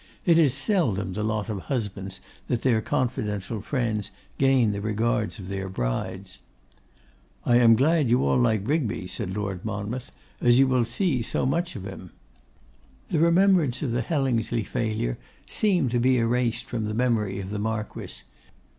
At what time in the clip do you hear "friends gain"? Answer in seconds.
3.61-4.71